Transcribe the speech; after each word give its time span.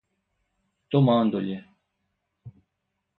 tomando-lhe 0.89 1.57